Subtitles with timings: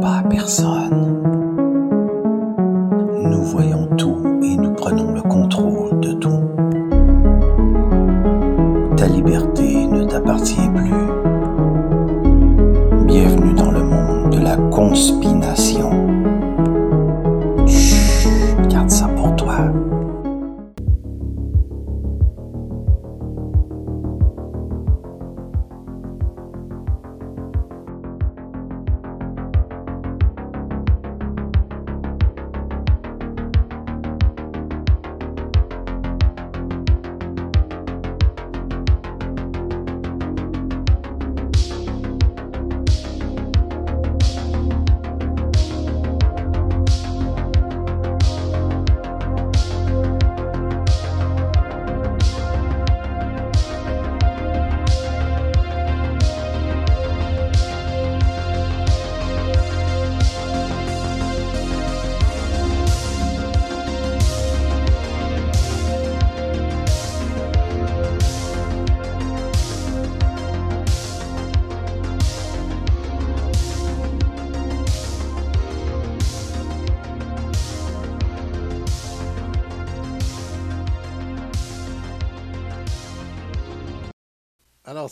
[0.00, 1.11] pas personne.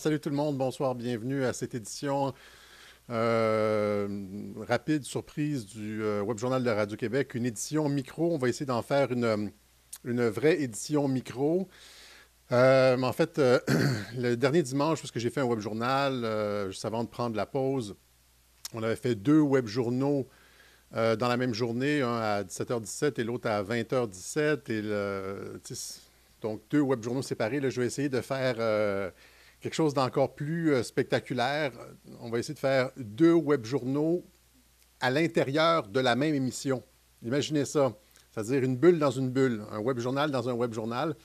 [0.00, 2.32] Salut tout le monde, bonsoir, bienvenue à cette édition
[3.10, 4.24] euh,
[4.66, 8.32] rapide, surprise du euh, Web Journal de Radio-Québec, une édition micro.
[8.32, 9.50] On va essayer d'en faire une,
[10.02, 11.68] vraie édition micro.
[12.50, 13.60] Euh, en fait, euh,
[14.16, 16.24] le dernier dimanche, parce que j'ai fait un web journal,
[16.70, 17.94] juste avant de prendre la pause,
[18.72, 20.26] on avait fait deux web journaux
[20.92, 24.72] dans la même journée, un à 17h17 et l'autre à 20h17.
[24.72, 25.60] Et
[26.40, 27.60] donc, deux web journaux séparés.
[27.60, 29.12] Là, je vais essayer de faire
[29.60, 31.72] quelque chose d'encore plus euh, spectaculaire.
[32.20, 34.24] On va essayer de faire deux web journaux
[35.00, 36.82] à l'intérieur de la même émission.
[37.22, 37.92] Imaginez ça.
[38.30, 41.16] C'est-à-dire une bulle dans une bulle, un web journal dans un web journal,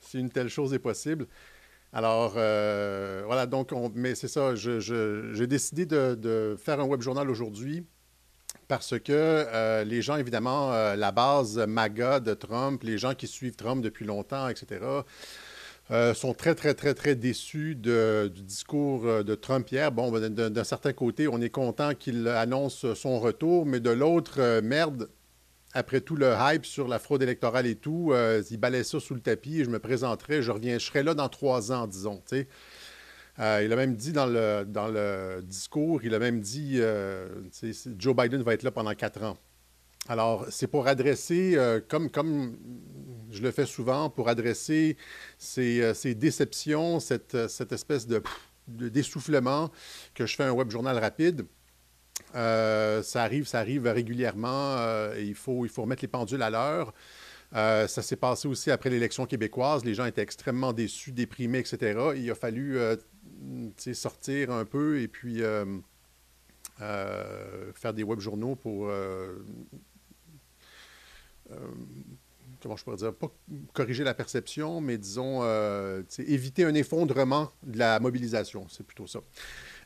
[0.00, 1.26] si une telle chose est possible.
[1.92, 7.28] Alors, euh, voilà, donc, on- mais c'est ça, j'ai décidé de, faire un web journal
[7.30, 7.84] aujourd'hui
[8.68, 13.56] parce que euh, les gens, évidemment, la base MAGA de Trump, les gens qui suivent
[13.56, 14.80] Trump depuis longtemps, etc.,
[15.90, 19.90] euh, sont très, très, très, très déçus du discours euh, de Trump hier.
[19.90, 24.38] Bon, ben, d'un certain côté, on est content qu'il annonce son retour, mais de l'autre,
[24.38, 25.08] euh, merde,
[25.72, 29.14] après tout le hype sur la fraude électorale et tout, euh, il balaye ça sous
[29.14, 32.22] le tapis et je me présenterai, je reviens, je serai là dans trois ans, disons.
[32.32, 32.46] il
[33.38, 36.80] a même dit dans le, dans le discours, il a même dit,
[37.98, 39.38] Joe Biden va être là pendant quatre ans.
[40.08, 42.56] Alors, c'est pour adresser, euh, comme, comme
[43.30, 44.96] je le fais souvent, pour adresser
[45.36, 48.22] ces, euh, ces déceptions, cette, euh, cette espèce de,
[48.68, 49.70] de d'essoufflement
[50.14, 51.46] que je fais un web journal rapide.
[52.32, 54.76] Ça arrive, ça arrive régulièrement.
[55.16, 56.92] et il, faut, il faut remettre les pendules à l'heure.
[57.52, 59.84] Ça s'est passé aussi après l'élection québécoise.
[59.84, 62.12] Les gens étaient extrêmement déçus, déprimés, etc.
[62.16, 62.78] Il a fallu
[63.94, 65.40] sortir un peu et puis
[66.78, 68.90] faire des web journaux pour
[72.60, 73.30] comment je pourrais dire, pas
[73.72, 78.66] corriger la perception, mais disons, euh, éviter un effondrement de la mobilisation.
[78.68, 79.20] C'est plutôt ça.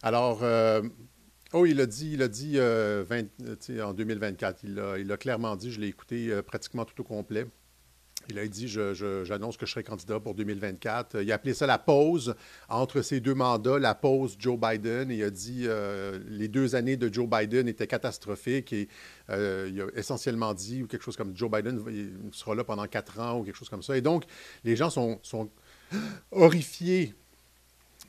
[0.02, 0.82] Alors, euh,
[1.52, 4.78] oh, il a dit, il a dit euh, 20, euh, tu sais, en 2024, il
[4.78, 7.46] a, il a clairement dit, je l'ai écouté euh, pratiquement tout au complet.
[8.28, 11.22] Il a dit, j'annonce que je serai candidat pour 2024.
[11.22, 12.34] Il a appelé ça la pause
[12.68, 15.10] entre ces deux mandats, la pause Joe Biden.
[15.10, 18.88] Il a dit euh, les deux années de Joe Biden étaient catastrophiques et
[19.30, 21.82] euh, il a essentiellement dit ou quelque chose comme Joe Biden
[22.32, 23.96] sera là pendant quatre ans ou quelque chose comme ça.
[23.96, 24.24] Et donc,
[24.64, 25.50] les gens sont, sont
[26.30, 27.14] horrifiés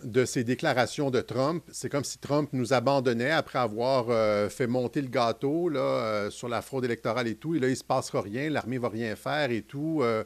[0.03, 1.63] de ces déclarations de Trump.
[1.71, 6.29] C'est comme si Trump nous abandonnait après avoir euh, fait monter le gâteau là, euh,
[6.29, 7.55] sur la fraude électorale et tout.
[7.55, 10.01] Et là, il ne se passera rien, l'armée ne va rien faire et tout.
[10.01, 10.23] euh,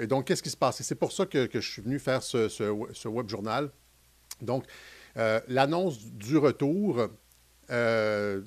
[0.00, 0.80] et donc, qu'est-ce qui se passe?
[0.82, 3.70] C'est pour ça que, je suis venu faire ce, ce- web journal.
[4.40, 4.64] Donc,
[5.46, 7.08] l'annonce du retour,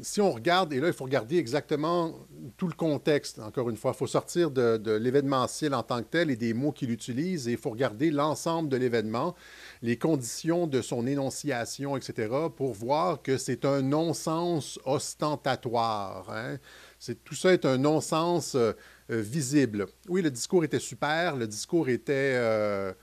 [0.02, 2.28] si on regarde, et là, il faut regarder exactement
[2.58, 3.92] tout le contexte, encore une fois.
[3.94, 7.48] Il faut sortir de, de l'événementiel en tant que tel et des mots qu'il utilise,
[7.48, 9.36] et il faut regarder l'ensemble de l'événement,
[9.84, 16.30] les conditions de son énonciation, etc., pour voir que c'est un non-sens ostentatoire.
[16.32, 16.58] hein.
[17.26, 18.72] Tout ça est un non-sens euh,
[19.12, 19.88] euh, visible.
[20.08, 22.14] Oui, le discours était super, le discours était...
[22.36, 22.94] euh,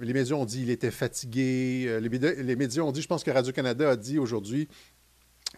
[0.00, 1.98] les médias ont dit qu'il était fatigué.
[2.00, 4.68] Les médias, ont dit, je pense que Radio-Canada a dit aujourd'hui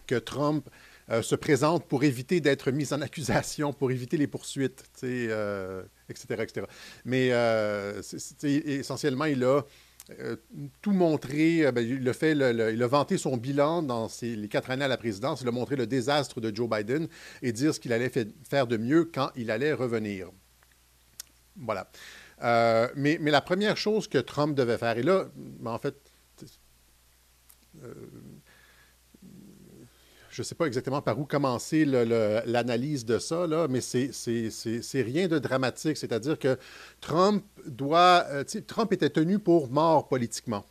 [0.07, 0.67] que Trump
[1.23, 6.67] se présente pour éviter d'être mis en accusation, pour éviter les poursuites, etc., etc.
[7.05, 8.03] Mais euh,
[8.43, 9.63] essentiellement, il a
[10.19, 10.35] euh,
[10.81, 14.85] tout montré, ben, il, a fait il a vanté son bilan dans les quatre années
[14.85, 17.07] à la présidence, il a montré le désastre de Joe Biden
[17.41, 18.11] et dire ce qu'il allait
[18.49, 20.29] faire de mieux quand il allait revenir.
[21.55, 21.89] Voilà.
[22.95, 25.95] mais, mais, la première chose que Trump devait faire, et là, ben, en fait,
[30.39, 35.27] je ne sais pas exactement par où commencer l'analyse de ça, là, mais c'est rien
[35.27, 35.97] de dramatique.
[35.97, 36.57] C'est-à-dire que
[37.01, 38.23] Trump doit.
[38.29, 40.63] Euh, Trump était tenu pour mort politiquement.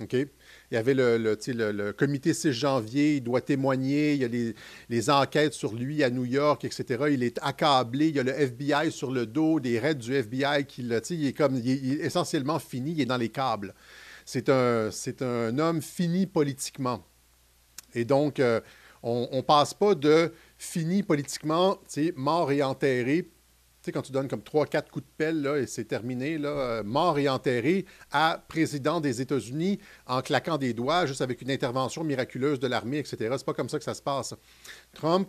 [0.00, 0.14] OK?
[0.14, 0.28] Il
[0.70, 4.54] y avait le, le, comité 6 janvier, il doit témoigner, il y a
[4.88, 7.08] les, enquêtes sur lui à New York, etc.
[7.10, 10.64] Il est accablé, il y a le FBI sur le dos, des raids du FBI
[10.66, 11.02] qui le.
[11.10, 11.56] Il est comme.
[11.56, 13.74] Il est, essentiellement fini, il est dans les câbles.
[14.24, 14.88] C'est un,
[15.20, 17.04] un homme fini politiquement.
[17.94, 18.60] Et donc, euh,
[19.02, 21.78] on ne passe pas de fini politiquement,
[22.16, 23.30] mort et enterré.
[23.92, 26.82] Quand tu donnes comme trois, quatre coups de pelle, là, et c'est terminé, là, euh,
[26.82, 32.04] mort et enterré, à président des États-Unis en claquant des doigts, juste avec une intervention
[32.04, 33.34] miraculeuse de l'armée, etc.
[33.38, 34.34] C'est pas comme ça que ça se passe.
[34.92, 35.26] Trump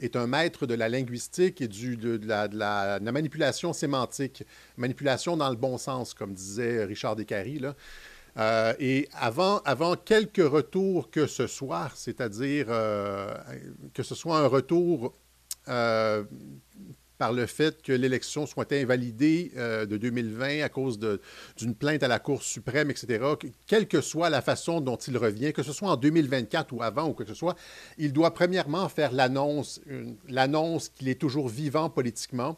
[0.00, 4.44] est un maître de la linguistique et du, de, la, de, la, manipulation sémantique,
[4.76, 7.60] manipulation dans le bon sens, comme disait Richard Descaries.
[7.60, 7.74] Là.
[8.36, 13.34] Euh, et avant, avant quelques retours que ce soit, c'est-à-dire euh,
[13.94, 15.14] que ce soit un retour
[15.68, 16.24] euh,
[17.18, 22.20] par le fait que l'élection soit invalidée de 2020 à cause d'une plainte à la
[22.20, 23.24] Cour suprême, etc.,
[23.66, 27.08] quelle que soit la façon dont il revient, que ce soit en 2024 ou avant
[27.08, 27.56] ou que ce soit,
[27.96, 29.80] il doit premièrement faire l'annonce,
[30.28, 32.56] l'annonce qu'il est toujours vivant politiquement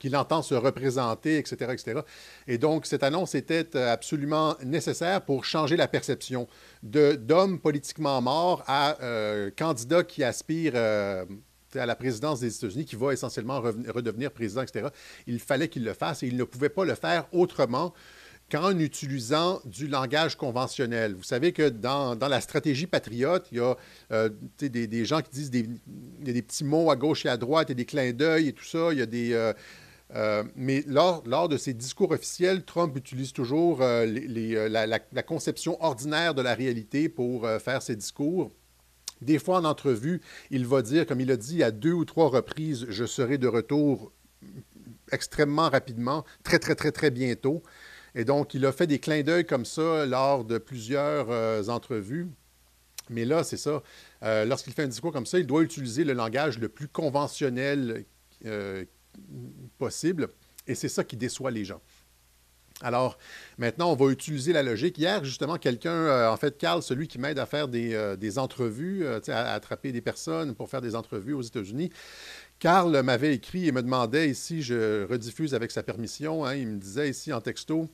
[0.00, 2.00] qu'il entend se représenter, etc., etc.
[2.48, 6.48] Et donc, cette annonce était euh, absolument nécessaire pour changer la perception
[6.82, 11.24] d'homme politiquement mort à euh, candidat qui aspire euh,
[11.74, 14.88] à la présidence des États-Unis, qui va essentiellement redevenir président, etc.
[15.28, 17.94] Il fallait qu'il le fasse et il ne pouvait pas le faire autrement
[18.50, 21.14] qu'en utilisant du langage conventionnel.
[21.14, 25.50] Vous savez que dans, la stratégie patriote, il y a des, des, gens qui disent
[25.50, 28.64] des, des, petits mots à gauche et à droite et des clins d'œil et tout
[28.64, 28.88] ça.
[28.90, 29.52] Il y a des, euh,
[30.56, 36.34] mais lors, lors, de ses discours officiels, Trump utilise toujours euh, euh, la, conception ordinaire
[36.34, 38.50] de la réalité pour faire ses discours.
[39.20, 40.20] Des fois, en entrevue,
[40.50, 43.46] il va dire, comme il a dit à deux ou trois reprises, je serai de
[43.46, 44.12] retour
[45.12, 47.62] extrêmement rapidement, très, très, très, très bientôt.
[48.14, 52.28] Et donc, il a fait des clins d'œil comme ça lors de plusieurs entrevues.
[53.10, 53.82] Mais là, c'est ça.
[54.22, 58.06] Lorsqu'il fait un discours comme ça, il doit utiliser le langage le plus conventionnel
[59.78, 60.28] possible.
[60.66, 61.80] Et c'est ça qui déçoit les gens.
[62.82, 63.18] Alors,
[63.58, 64.96] maintenant, on va utiliser la logique.
[64.96, 69.04] Hier, justement, quelqu'un, euh, en fait, Carl, celui qui m'aide à faire des, euh, entrevues,
[69.04, 71.90] euh, à, attraper des personnes pour faire des entrevues aux États-Unis,
[72.58, 76.78] Carl m'avait écrit et me demandait ici, je rediffuse avec sa permission, hein, il me
[76.78, 77.88] disait ici en texto,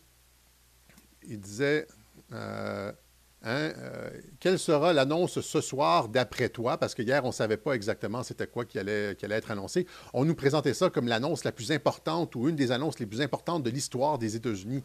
[1.26, 1.86] il disait
[3.42, 4.10] Hein, euh,
[4.40, 6.78] quelle sera l'annonce ce soir d'après toi?
[6.78, 9.50] Parce que hier, on ne savait pas exactement c'était quoi qui allait, qui allait, être
[9.50, 9.86] annoncé.
[10.14, 13.20] On nous présentait ça comme l'annonce la plus importante ou une des annonces les plus
[13.20, 14.82] importantes de l'histoire des États-Unis.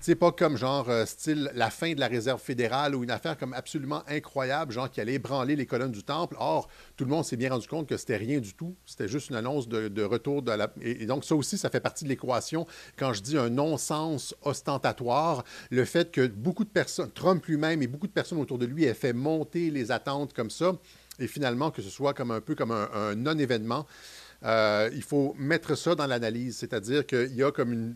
[0.00, 3.36] C'est pas comme genre euh, style la fin de la réserve fédérale ou une affaire
[3.36, 6.36] comme absolument incroyable, genre qui allait ébranler les colonnes du temple.
[6.38, 8.76] Or, tout le monde s'est bien rendu compte que c'était rien du tout.
[8.86, 10.72] C'était juste une annonce de, retour de la.
[10.80, 12.64] Et, donc, ça aussi, ça fait partie de l'équation.
[12.96, 17.88] Quand je dis un non-sens ostentatoire, le fait que beaucoup de personnes, Trump lui-même et
[17.88, 20.74] beaucoup de personnes autour de lui aient fait monter les attentes comme ça,
[21.18, 23.84] et finalement que ce soit comme un peu comme un, non-événement.
[24.44, 27.94] Euh, il faut mettre ça dans l'analyse, c'est-à-dire qu'il y a comme une,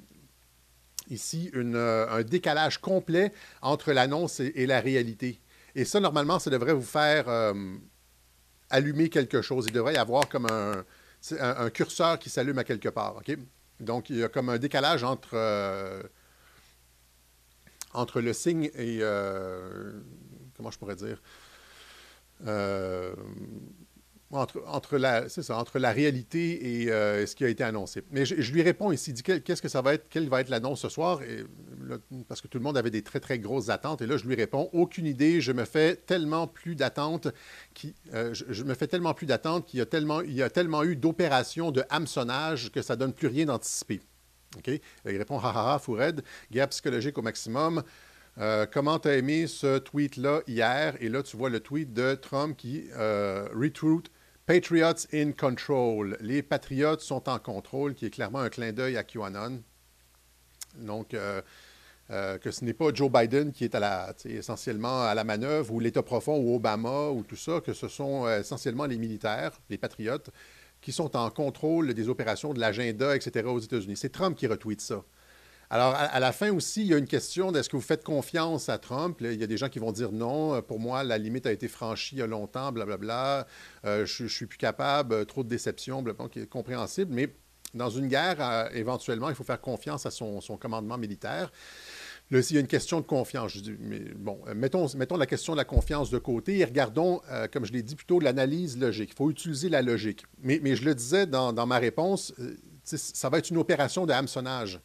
[1.09, 5.41] ici euh, un décalage complet entre l'annonce et, la réalité.
[5.75, 7.55] Et ça, normalement, ça devrait vous faire euh,
[8.71, 9.67] allumer quelque chose.
[9.69, 10.85] Il devrait y avoir comme un,
[11.71, 13.21] curseur qui s'allume à quelque part.
[13.81, 16.03] Donc, il y a comme un décalage entre, euh,
[17.93, 19.01] entre le signe et...
[20.57, 21.23] comment je pourrais dire
[24.33, 28.03] entre, la, ça, entre la réalité et euh, ce qui a été annoncé.
[28.11, 30.81] Mais je, lui réponds ici, dit qu'est-ce que ça va être, quelle va être l'annonce
[30.81, 31.21] ce soir,
[32.29, 34.01] parce que tout le monde avait des très très grosses attentes.
[34.03, 35.41] Et là, je lui réponds, aucune idée.
[35.41, 37.29] Je me fais tellement plus d'attentes,
[38.15, 40.83] euh, je, me fais tellement plus d'attentes qu'il y a tellement, il y a tellement
[40.83, 44.01] eu d'opérations de hameçonnage que ça donne plus rien d'anticipé.
[44.57, 44.69] Ok?
[45.07, 47.83] Il répond, ha ha ha, Foured, guerre psychologique au maximum.
[48.39, 50.97] Euh, comment tu as aimé ce tweet-là hier?
[51.01, 54.11] Et là, tu vois le tweet de Trump qui euh, retweet
[54.45, 56.17] Patriots in control.
[56.21, 59.63] Les patriotes sont en contrôle, qui est clairement un clin d'œil à QAnon.
[60.79, 61.41] Donc, euh,
[62.11, 63.77] euh, que ce n'est pas Joe Biden qui est
[64.25, 68.27] essentiellement à la manœuvre, ou l'État profond, ou Obama, ou tout ça, que ce sont
[68.27, 70.31] euh, essentiellement les militaires, les patriotes,
[70.81, 73.47] qui sont en contrôle des opérations, de l'agenda, etc.
[73.47, 73.97] aux États-Unis.
[73.97, 75.05] C'est Trump qui retweet ça.
[75.73, 78.69] Alors, à, la fin aussi, il y a une question d'est-ce que vous faites confiance
[78.69, 79.17] à Trump?
[79.23, 81.67] il y a des gens qui vont dire non, pour moi, la limite a été
[81.67, 83.47] franchie il y a longtemps, blablabla,
[83.87, 87.35] euh, je ne suis plus capable, euh, trop de déception, blablabla, qui est compréhensible, mais
[87.73, 91.51] dans une guerre, euh, éventuellement, il faut faire confiance à son, commandement militaire.
[92.31, 93.53] Là, il y a une question de confiance.
[93.53, 97.65] Je dis, mais bon, mettons, la question de la confiance de côté et regardons, comme
[97.65, 99.13] je l'ai dit plutôt, l'analyse logique.
[99.13, 100.25] Il faut utiliser la logique.
[100.43, 102.35] Mais, mais je le disais dans, dans ma réponse,
[102.85, 104.79] ça va être une opération de hameçonnage.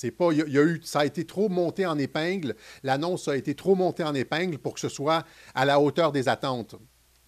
[0.00, 2.54] C'est pas, il y, a eu, ça a été trop monté en épingle.
[2.84, 5.24] L'annonce a été trop montée en épingle pour que ce soit
[5.56, 6.76] à la hauteur des attentes.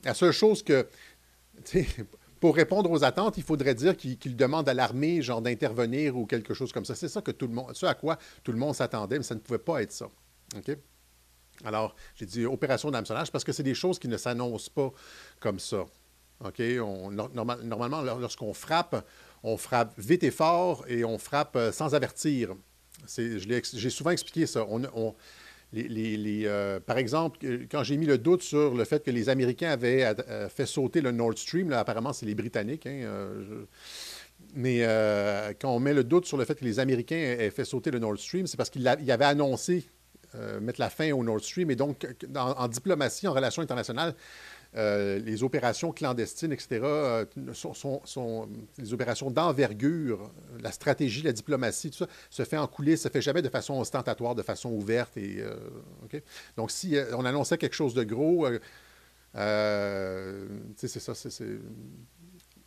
[0.05, 0.87] La seule chose que,
[2.41, 6.55] pour répondre aux attentes, il faudrait dire qu'il demande à l'armée, genre, d'intervenir ou quelque
[6.55, 6.95] chose comme ça.
[6.95, 9.35] C'est ça que tout le monde, ce à quoi tout le monde s'attendait, mais ça
[9.35, 10.07] ne pouvait pas être ça.
[10.57, 10.71] OK?
[11.65, 14.93] Alors, j'ai dit opération d'hameçonnage parce que c'est des choses qui ne s'annoncent pas
[15.41, 15.87] comme ça.
[16.45, 16.61] OK?
[17.11, 19.05] Normalement, lorsqu'on frappe,
[19.43, 22.55] on frappe vite et fort et on frappe euh, sans avertir.
[23.17, 24.67] J'ai souvent expliqué ça.
[25.73, 27.39] Euh, par exemple,
[27.71, 31.01] quand j'ai mis le doute sur le fait que les Américains avaient euh, fait sauter
[31.01, 33.27] le Nord Stream, là, apparemment c'est les Britanniques, hein,
[34.55, 34.81] mais
[35.61, 37.99] quand on met le doute sur le fait que les Américains aient fait sauter le
[37.99, 39.85] Nord Stream, c'est parce qu'ils avaient annoncé
[40.61, 41.71] mettre la fin au Nord Stream.
[41.71, 44.15] Et donc, en diplomatie, en relations internationales,
[44.77, 48.49] euh, les opérations clandestines, etc., euh, sont,
[48.79, 50.31] des opérations d'envergure.
[50.61, 53.75] La stratégie, la diplomatie, tout ça, se fait en coulisses, ne fait jamais de façon
[53.81, 55.17] ostentatoire, de façon ouverte.
[55.17, 55.57] Euh,
[56.57, 58.47] Donc, si on annonçait quelque chose de gros,
[59.35, 61.13] c'est ça,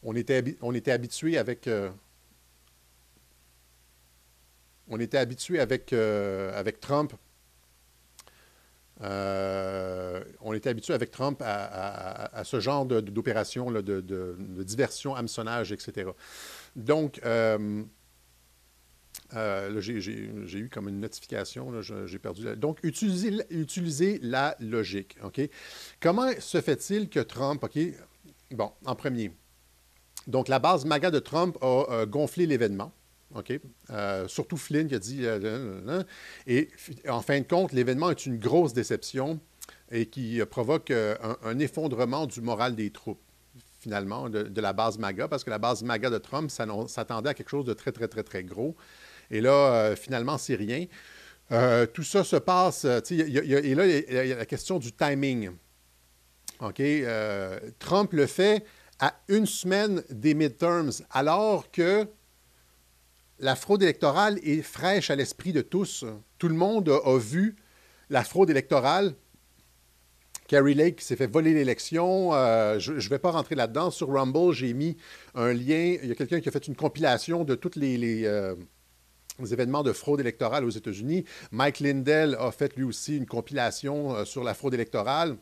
[0.03, 1.69] On était, habitué avec...
[4.89, 7.13] on était avec Trump
[9.01, 16.11] euh, on était habitué avec Trump à, ce genre d'opération, de, de, diversion, hameçonnage, etc.
[16.75, 17.83] Donc, euh,
[19.33, 22.55] euh, j'ai eu comme une notification, j'ai perdu.
[22.55, 25.17] Donc, utiliser, utiliser la logique.
[25.99, 27.79] Comment se fait-il que Trump, OK?
[28.51, 29.31] Bon, en premier.
[30.27, 32.93] Donc, la base MAGA de Trump a gonflé l'événement.
[33.35, 33.59] OK?
[33.89, 35.19] Euh, surtout Flynn qui a dit.
[35.23, 36.03] Euh,
[36.47, 36.69] et
[37.07, 39.39] en fin de compte, l'événement est une grosse déception
[39.91, 43.21] et qui provoque euh, un, effondrement du moral des troupes,
[43.79, 47.49] finalement, de, la base MAGA, parce que la base MAGA de Trump s'attendait à quelque
[47.49, 48.75] chose de très, très, très, très gros.
[49.29, 50.85] Et là, finalement, c'est rien.
[51.93, 52.85] tout ça se passe.
[52.85, 55.51] et là, il y a la question du timing.
[56.61, 56.81] OK?
[57.79, 58.63] Trump le fait
[58.99, 62.07] à une semaine des midterms, alors que
[63.43, 66.05] la fraude électorale est fraîche à l'esprit de tous.
[66.37, 67.57] Tout le monde a, vu
[68.09, 69.15] la fraude électorale.
[70.47, 72.33] Carrie Lake s'est fait voler l'élection.
[72.33, 73.91] Euh, je ne vais pas rentrer là-dedans.
[73.91, 74.95] Sur Rumble, j'ai mis
[75.35, 75.97] un lien.
[76.01, 78.55] Il y a quelqu'un qui a fait une compilation de tous les, euh,
[79.51, 81.25] événements de fraude électorale aux États-Unis.
[81.51, 85.35] Mike Lindell a fait lui aussi une compilation euh, sur la fraude électorale.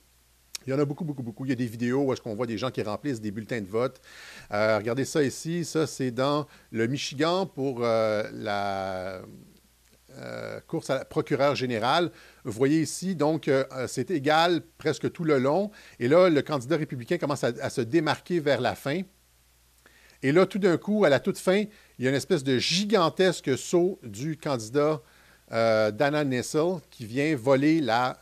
[0.67, 1.45] Il y en a beaucoup, beaucoup, beaucoup.
[1.45, 3.61] Il y a des vidéos où est-ce qu'on voit des gens qui remplissent des bulletins
[3.61, 3.99] de vote.
[4.51, 5.65] Euh, regardez ça ici.
[5.65, 9.21] Ça, c'est dans le Michigan pour euh, la
[10.17, 12.11] euh, course à la procureure générale.
[12.43, 13.49] Vous voyez ici, donc,
[13.87, 15.71] c'est égal presque tout le long.
[15.99, 19.01] Et là, le candidat républicain commence à, se démarquer vers la fin.
[20.21, 21.63] Et là, tout d'un coup, à la toute fin,
[21.97, 25.01] il y a une espèce de gigantesque saut du candidat
[25.49, 28.19] Dana Nessel qui vient voler la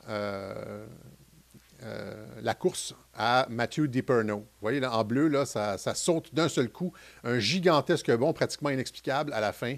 [1.83, 4.37] euh, la course à Matthew DiPerno.
[4.37, 6.91] Vous voyez, là, en bleu, là, ça, saute d'un seul coup.
[7.23, 9.77] Un gigantesque bond pratiquement inexplicable à la fin.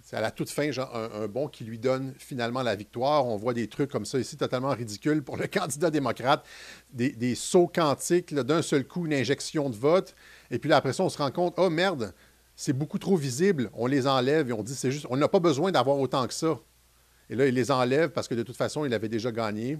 [0.00, 3.26] C'est à la toute fin, genre, un, bond qui lui donne finalement la victoire.
[3.26, 6.46] On voit des trucs comme ça ici, totalement ridicules pour le candidat démocrate.
[6.92, 10.14] Des, sauts quantiques, d'un seul coup, une injection de vote.
[10.52, 12.14] Et puis là, après ça, on se rend compte, oh merde,
[12.54, 13.70] c'est beaucoup trop visible.
[13.74, 16.34] On les enlève et on dit, c'est juste, on n'a pas besoin d'avoir autant que
[16.34, 16.60] ça.
[17.28, 19.78] Et là, il les enlève parce que de toute façon, il avait déjà gagné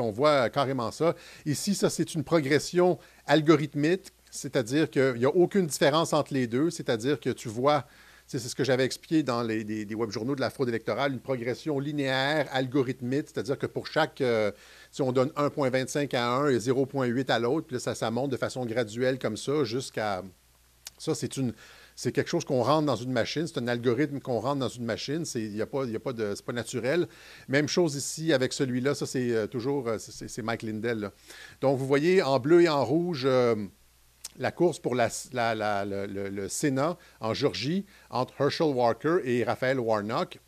[0.00, 1.14] on voit carrément ça.
[1.46, 6.70] Ici, ça, c'est une progression algorithmique, c'est-à-dire qu'il n'y a aucune différence entre les deux,
[6.70, 7.86] c'est-à-dire que tu vois,
[8.26, 11.20] c'est ce que j'avais expliqué dans les, des, web journaux de la fraude électorale, une
[11.20, 14.50] progression linéaire, algorithmique, c'est-à-dire que pour chaque, euh,
[14.90, 18.36] si on donne 1,25 à un et 0,8 à l'autre, puis ça, ça monte de
[18.36, 20.22] façon graduelle comme ça jusqu'à...
[20.96, 21.52] Ça, c'est une
[21.96, 24.84] c'est quelque chose qu'on rentre dans une machine, c'est un algorithme qu'on rentre dans une
[24.84, 27.08] machine, c'est y a pas, pas pas naturel.
[27.48, 31.10] Même chose ici avec celui-là, ça c'est euh, toujours, euh, c'est Mike Lindell.
[31.60, 33.54] Donc vous voyez en bleu et en rouge euh,
[34.38, 40.40] la course pour le, Sénat en Georgie entre Herschel Walker et Raphaël Warnock.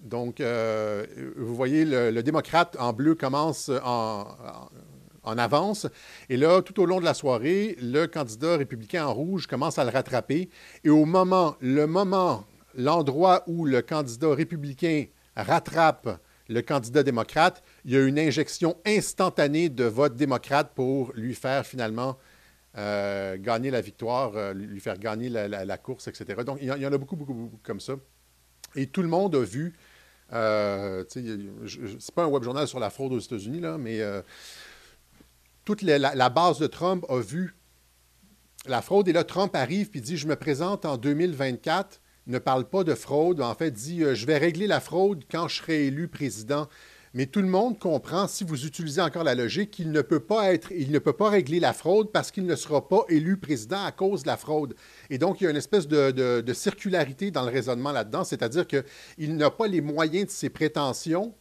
[0.00, 4.68] donc, vous voyez, le, démocrate en bleu commence en, en
[5.36, 5.86] avance.
[6.28, 9.84] Et là, tout au long de la soirée, le candidat républicain en rouge commence à
[9.84, 10.48] le rattraper.
[10.84, 15.06] Et au moment, le moment, l'endroit où le candidat républicain
[15.36, 21.34] rattrape le candidat démocrate, il y a une injection instantanée de vote démocrate pour lui
[21.34, 22.16] faire finalement
[22.76, 26.42] euh, gagner la victoire, euh, lui faire gagner la, course, etc.
[26.44, 27.94] Donc, il y, en a beaucoup, beaucoup, beaucoup comme ça.
[28.76, 29.74] Et tout le monde a vu,
[30.32, 34.00] euh, c'est pas un web journal sur la fraude aux États-Unis, là, mais
[35.68, 37.54] toute la, base de Trump a vu
[38.64, 39.06] la fraude.
[39.06, 42.94] Et là, Trump arrive et dit Je me présente en 2024 ne parle pas de
[42.94, 46.68] fraude, en fait dit euh, je vais régler la fraude quand je serai élu président.
[47.12, 50.54] Mais tout le monde comprend, si vous utilisez encore la logique, qu'il ne peut pas
[50.54, 53.84] être, il ne peut pas régler la fraude parce qu'il ne sera pas élu président
[53.84, 54.74] à cause de la fraude.
[55.10, 59.36] Et donc, il y a une espèce de, circularité dans le raisonnement là-dedans, c'est-à-dire qu'il
[59.36, 61.34] n'a pas les moyens de ses prétentions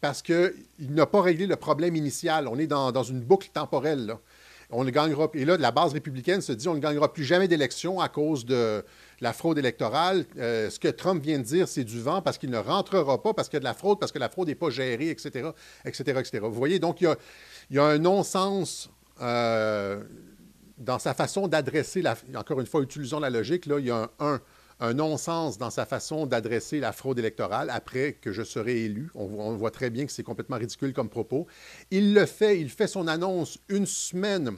[0.00, 2.48] parce qu'il n'a pas réglé le problème initial.
[2.48, 4.06] On est dans, une boucle temporelle.
[4.06, 4.20] Là
[4.72, 5.28] on ne gagnera.
[5.34, 8.44] Et là, la base républicaine se dit on ne gagnera plus jamais d'élection à cause
[8.44, 8.84] de
[9.20, 10.24] la fraude électorale.
[10.38, 13.34] Euh, ce que Trump vient de dire, c'est du vent parce qu'il ne rentrera pas
[13.34, 15.50] parce qu'il y a de la fraude, parce que la fraude n'est pas gérée, etc.,
[15.84, 16.38] etc., etc.
[16.42, 17.14] Vous voyez, donc il
[17.70, 18.90] y a, un non-sens
[19.20, 20.02] euh,
[20.78, 22.16] dans sa façon d'adresser la.
[22.36, 23.66] Encore une fois, utilisons la logique.
[23.66, 24.40] Là, il y a un,
[24.80, 29.10] un non-sens dans sa façon d'adresser la fraude électorale après que je serai élu.
[29.14, 31.46] On, voit très bien que c'est complètement ridicule comme propos.
[31.90, 34.56] Il le fait, il fait son annonce une semaine,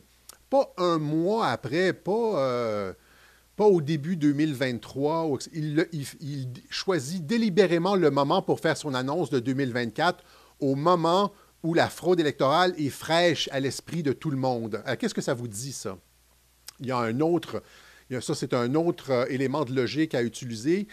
[0.49, 2.93] pas un mois après, pas, euh,
[3.59, 5.39] au début 2023.
[5.53, 10.25] Il, il, choisit délibérément le moment pour faire son annonce de 2024
[10.61, 14.83] au moment où la fraude électorale est fraîche à l'esprit de tout le monde.
[14.87, 15.97] Euh, qu'est-ce que ça vous dit, ça?
[16.81, 17.63] Il y a un autre
[18.21, 20.87] ça, c'est un autre euh, élément de logique à utiliser.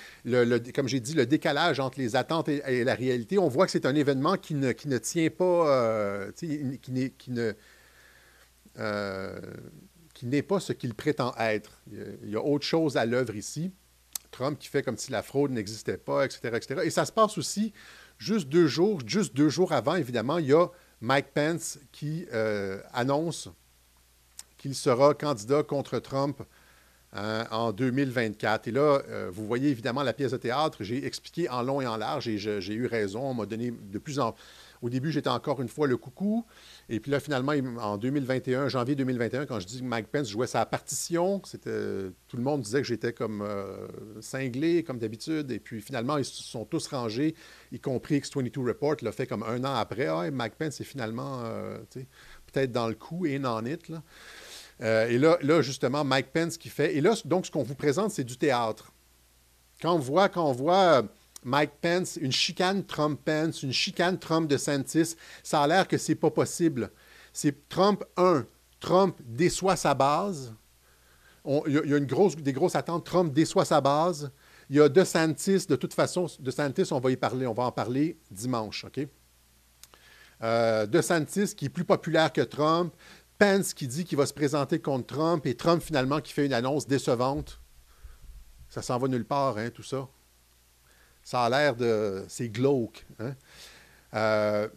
[0.73, 3.37] comme j'ai dit, le décalage entre les attentes et, la réalité.
[3.37, 7.31] On voit que c'est un événement qui ne, qui ne tient pas, euh, qui, qui,
[7.31, 7.53] ne,
[8.77, 9.39] euh,
[10.13, 11.81] qui n'est pas ce qu'il prétend être.
[12.23, 13.71] Il y a autre chose à l'œuvre ici.
[14.31, 16.81] Trump qui fait comme si la fraude n'existait pas, etc., etc.
[16.83, 17.73] Et ça se passe aussi
[18.19, 20.67] juste deux jours, juste deux jours avant, évidemment, il y a
[21.01, 22.27] Mike Pence qui
[22.93, 23.49] annonce
[24.59, 26.43] qu'il sera candidat contre Trump
[27.11, 28.67] Hein, en 2024.
[28.67, 30.83] Et là, euh, vous voyez évidemment la pièce de théâtre.
[30.83, 33.21] J'ai expliqué en long et en large et j'ai eu raison.
[33.21, 34.35] On m'a donné de plus en...
[34.83, 36.45] Au début, j'étais encore une fois le coucou.
[36.87, 40.47] Et puis là, finalement, en 2021, janvier 2021, quand je dis que Mike Pence jouait
[40.47, 43.87] sa partition, tout le monde disait que j'étais comme euh,
[44.21, 45.49] cinglé, comme d'habitude.
[45.49, 47.33] Et puis finalement, ils se sont tous rangés,
[47.71, 50.05] y compris X22 Report, l'a fait comme un an après.
[50.05, 51.79] Ah, Mike Pence est finalement euh,
[52.53, 53.89] peut-être dans le coup et en it.
[53.89, 54.03] Là.
[54.81, 56.95] Euh, et là, là, justement, Mike Pence qui fait.
[56.95, 58.91] Et là, donc, ce qu'on vous présente, c'est du théâtre.
[59.81, 61.01] Quand on voit, quand euh,
[61.43, 66.15] Mike Pence, une chicane Trump-Pence, une chicane Trump de Santis, ça a l'air que c'est
[66.15, 66.91] pas possible.
[67.33, 68.45] C'est Trump, un,
[68.79, 70.53] Trump déçoit sa base.
[71.45, 73.05] Il y, a une grosse, des grosses attentes.
[73.05, 74.31] Trump déçoit sa base.
[74.69, 77.71] Il y a DeSantis, de toute façon, DeSantis, on va y parler, on va en
[77.71, 79.07] parler dimanche, OK?
[80.43, 82.93] Euh, DeSantis, qui est plus populaire que Trump,
[83.39, 86.53] Pence qui dit qu'il va se présenter contre Trump et Trump finalement qui fait une
[86.53, 87.61] annonce décevante.
[88.69, 90.07] Ça s'en va nulle part, hein, tout ça.
[91.23, 92.25] Ça a l'air de.
[92.27, 93.05] C'est glauque.
[93.19, 93.35] Hein.
[94.13, 94.67] Euh,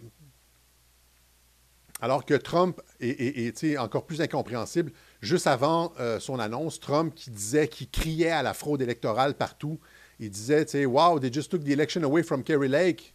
[2.01, 4.93] alors que Trump est, encore plus incompréhensible.
[5.21, 9.79] Juste avant euh, son annonce, Trump qui disait, qui criait à la fraude électorale partout,
[10.19, 13.15] il disait, tu sais, Wow, they just took the election away from Kerry Lake.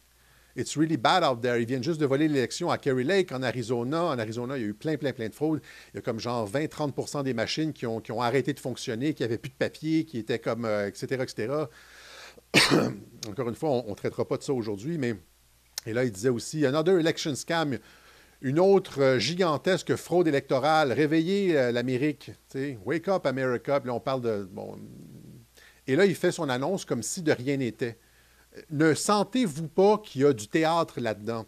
[0.57, 1.61] It's really bad out there.
[1.61, 4.05] Ils viennent juste de voler l'élection à Kerry Lake, en Arizona.
[4.05, 5.61] En Arizona, il y a eu plein, plein, plein de fraudes.
[5.93, 9.37] Il y a comme genre 20-30% des machines qui ont, arrêté de fonctionner, qui n'avaient
[9.37, 11.53] plus de papier, qui étaient comme, etc., euh, etc.
[13.29, 15.13] Encore une fois, on ne traitera pas de ça aujourd'hui, mais...
[15.85, 17.77] Et là, il disait aussi, Another election scam,
[18.41, 20.91] une autre euh, gigantesque fraude électorale.
[20.91, 22.31] Réveillez euh, l'Amérique.
[22.83, 23.79] Wake up, America.
[23.85, 24.49] Là, on parle de...
[24.51, 24.75] Bon...
[25.85, 27.99] Et là, il fait son annonce comme si de rien n'était
[28.69, 31.45] ne sentez-vous pas qu'il y a du théâtre là-dedans?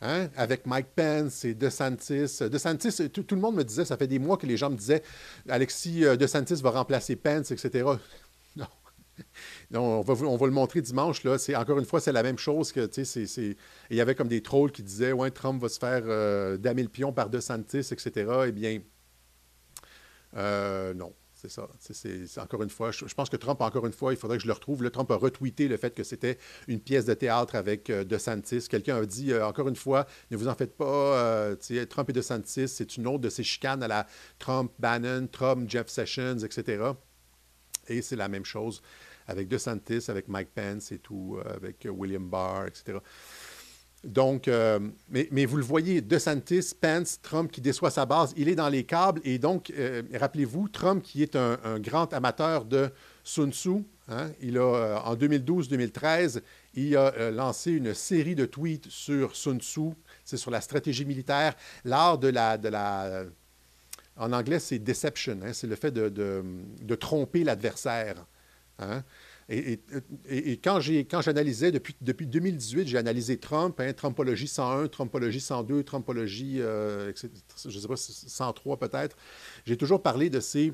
[0.00, 0.28] Hein?
[0.36, 2.38] Avec Mike Pence et DeSantis.
[2.40, 4.76] DeSantis, tout, tout, le monde me disait, ça fait des mois que les gens me
[4.76, 5.02] disaient,
[5.48, 7.84] Alexis, euh, DeSantis va remplacer Pence, etc.
[9.72, 10.00] Non.
[10.00, 11.22] on, va, on, va, le montrer dimanche.
[11.22, 11.36] Là.
[11.56, 12.90] Encore une fois, c'est la même chose que,
[13.90, 16.88] il y avait comme des trolls qui disaient, ouais, Trump va se faire euh, le
[16.88, 18.10] pion par DeSantis, etc.
[18.48, 18.80] Eh bien,
[20.36, 21.12] euh, non.
[21.48, 22.42] C'est ça.
[22.42, 24.54] Encore une fois, je, pense que Trump, encore une fois, il faudrait que je le
[24.54, 24.82] retrouve.
[24.82, 28.66] Le Trump a retweeté le fait que c'était une pièce de théâtre avec euh, DeSantis.
[28.68, 31.56] Quelqu'un a dit, euh, encore une fois, ne vous en faites pas, euh,
[31.88, 34.06] Trump et DeSantis, c'est une autre de ces chicanes à la
[34.38, 36.82] Trump, Bannon, Trump, Jeff Sessions, etc.
[37.88, 38.80] Et c'est la même chose
[39.26, 42.98] avec DeSantis, avec Mike Pence et tout, avec William Barr, etc.
[44.04, 48.54] Donc, euh, mais, vous le voyez, DeSantis, Pence, Trump qui déçoit sa base, il est
[48.54, 49.20] dans les câbles.
[49.24, 52.90] Et donc, euh, rappelez-vous, Trump qui est un, grand amateur de
[53.22, 56.42] Sun Tzu, hein, il a, euh, en 2012-2013,
[56.74, 59.90] il a lancé une série de tweets sur Sun Tzu,
[60.24, 63.24] c'est sur la stratégie militaire, l'art de la.
[64.16, 68.24] En anglais, c'est deception, hein, c'est le fait de tromper l'adversaire.
[68.78, 69.02] Hein.
[69.48, 76.60] Et, quand, j'analysais, depuis, depuis 2018, j'ai analysé Trump, hein, Trumpologie 101, Trumpologie 102, Trumpologie,
[76.60, 79.16] euh, je ne sais pas, 103 peut-être.
[79.66, 80.72] J'ai toujours parlé de ces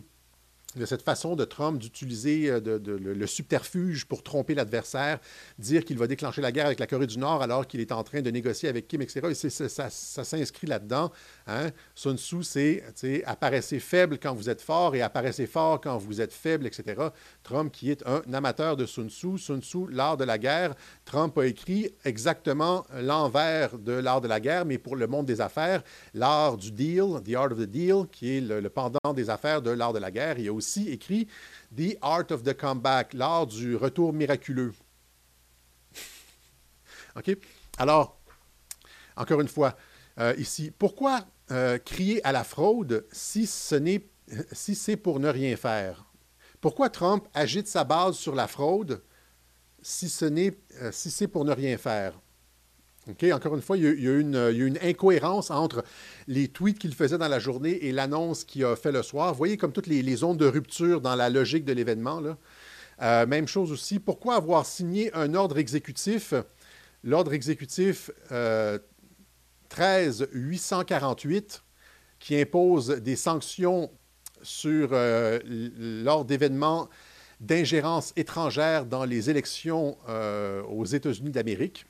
[0.76, 5.18] de cette façon de Trump d'utiliser euh, le, subterfuge pour tromper l'adversaire,
[5.58, 8.02] dire qu'il va déclencher la guerre avec la Corée du Nord alors qu'il est en
[8.04, 9.28] train de négocier avec Kim, etc.
[9.30, 11.10] Et ça, s'inscrit là-dedans.
[11.46, 11.70] Hein?
[11.94, 12.82] Sun Tzu, c'est
[13.24, 17.08] apparaissez faible quand vous êtes fort et apparaissez fort quand vous êtes faible, etc.
[17.42, 21.36] Trump, qui est un amateur de Sun Tzu, Sun Tzu, l'art de la guerre, Trump
[21.38, 25.82] a écrit exactement l'envers de l'art de la guerre, mais pour le monde des affaires,
[26.14, 29.70] l'art du deal, the art of the deal, qui est le, pendant des affaires de
[29.70, 30.38] l'art de la guerre.
[30.38, 30.52] Il y a
[30.88, 31.26] écrit
[31.76, 34.72] The Art of the Comeback, l'art du retour miraculeux.
[37.78, 38.20] Alors,
[39.16, 39.76] encore une fois,
[40.18, 43.06] euh, ici, pourquoi euh, crier à la fraude
[43.72, 44.06] n'est
[44.52, 46.04] si c'est pour ne rien faire?
[46.60, 49.02] Pourquoi Trump agite sa base sur la fraude
[49.82, 52.20] euh, si c'est pour ne rien faire?
[53.32, 55.84] Encore une fois, il y, a, une, une, incohérence entre
[56.26, 59.32] les tweets qu'il faisait dans la journée et l'annonce qu'il a fait le soir.
[59.32, 62.22] Vous voyez comme toutes les, zones de rupture dans la logique de l'événement.
[63.02, 66.34] Euh, même chose aussi, pourquoi avoir signé un ordre exécutif,
[67.02, 68.10] l'ordre exécutif
[69.68, 71.62] 13 848,
[72.18, 73.90] qui impose des sanctions
[74.42, 75.38] sur euh,
[76.04, 76.88] lors d'événements
[77.40, 81.86] d'ingérence étrangère dans les élections euh, aux États-Unis d'Amérique.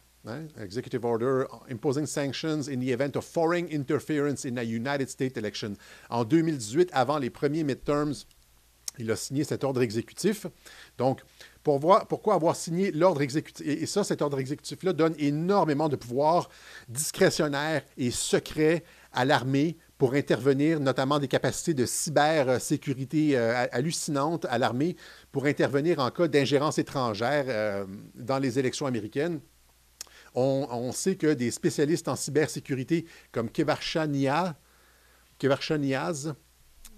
[0.58, 5.76] Executive Order imposing sanctions in the event of foreign interference in a United States election.
[6.10, 8.14] En 2018, avant les premiers midterms,
[8.98, 10.46] il a signé cet ordre exécutif.
[10.98, 11.20] Donc,
[11.62, 13.66] pour voir, pourquoi avoir signé l'ordre exécutif?
[13.66, 16.50] Et, ça, cet ordre exécutif-là donne énormément de pouvoirs
[16.88, 24.58] discrétionnaires et secrets à l'armée pour intervenir, notamment des capacités de cybersécurité euh, hallucinantes à
[24.58, 24.96] l'armée,
[25.32, 29.40] pour intervenir en cas d'ingérence étrangère euh, dans les élections américaines.
[30.34, 34.54] On, sait que des spécialistes en cybersécurité comme Kevarsha Niaz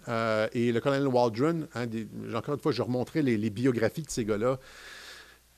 [0.09, 1.87] euh, et le colonel Waldron, hein,
[2.35, 4.59] encore une fois, je remontrais les, biographies de ces gars-là.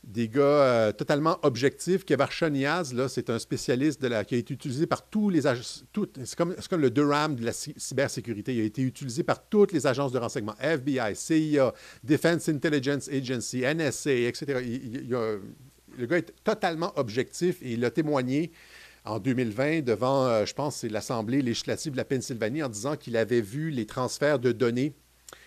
[0.03, 2.05] Des gars euh, totalement objectifs.
[2.05, 5.85] Kevarsha Niaz, c'est un spécialiste qui a été utilisé par tous les agences.
[6.25, 8.55] C'est comme, le Durham de la cybersécurité.
[8.55, 13.63] Il a été utilisé par toutes les agences de renseignement FBI, CIA, Defense Intelligence Agency,
[13.63, 14.61] NSA, etc.
[14.63, 15.37] Il, il, a,
[15.99, 18.53] le gars est totalement objectif et il a témoigné
[19.05, 23.41] en 2020 devant, euh, je pense, l'Assemblée législative de la Pennsylvanie en disant qu'il avait
[23.41, 24.95] vu les transferts de données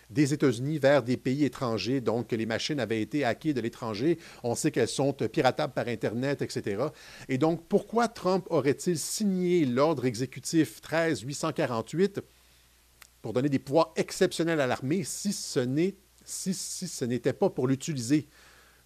[0.09, 4.17] des États-Unis vers des pays étrangers, donc que les machines avaient été hackées de l'étranger.
[4.43, 6.85] On sait qu'elles sont piratables par Internet, etc.
[7.27, 12.21] Et donc, pourquoi Trump aurait-il signé l'ordre exécutif 13 848
[13.21, 18.27] pour donner des pouvoirs exceptionnels à l'armée si ce n'était si, si pas pour l'utiliser?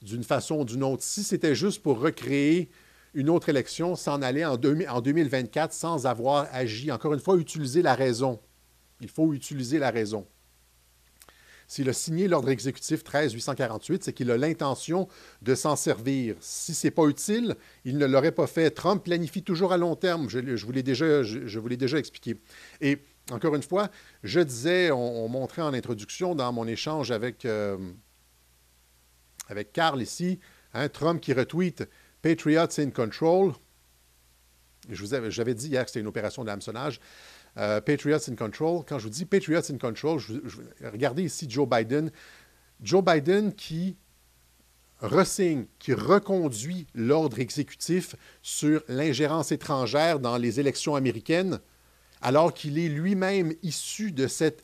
[0.01, 1.03] D'une façon ou d'une autre.
[1.03, 2.69] Si c'était juste pour recréer
[3.13, 7.81] une autre élection, s'en aller en, en 2024 sans avoir agi, encore une fois, utiliser
[7.81, 8.39] la raison.
[9.01, 10.25] Il faut utiliser la raison.
[11.71, 15.07] S'il a signé l'ordre exécutif 13-848, c'est qu'il a l'intention
[15.41, 16.35] de s'en servir.
[16.41, 18.71] Si ce n'est pas utile, il ne l'aurait pas fait.
[18.71, 20.29] Trump planifie toujours à long terme.
[20.29, 22.35] Je, je vous l'ai déjà, je, déjà, expliqué.
[22.81, 22.97] Et
[23.31, 23.89] encore une fois,
[24.21, 27.77] je disais, on, montrait en introduction dans mon échange avec, euh,
[29.51, 30.39] avec Carl ici,
[30.73, 31.87] hein, Trump qui retweet
[32.21, 33.53] Patriots in control.
[34.89, 36.99] Je vous avais, j'avais dit hier que c'était une opération d'hameçonnage.
[37.57, 38.83] Euh, Patriots in control.
[38.87, 40.21] Quand je vous dis Patriots in control,
[40.81, 42.11] regardez ici Joe Biden.
[42.81, 43.97] Joe Biden qui
[45.01, 51.59] ressigne, qui reconduit l'ordre exécutif sur l'ingérence étrangère dans les élections américaines,
[52.21, 54.63] alors qu'il est lui-même issu de cette